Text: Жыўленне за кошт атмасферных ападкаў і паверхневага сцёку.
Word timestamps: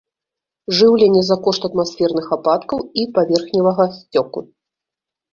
Жыўленне 0.77 1.19
за 1.25 1.35
кошт 1.47 1.67
атмасферных 1.67 2.25
ападкаў 2.37 2.81
і 3.01 3.03
паверхневага 3.19 3.85
сцёку. 3.99 4.39